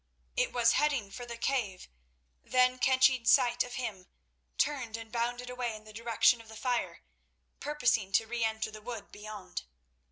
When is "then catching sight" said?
2.43-3.63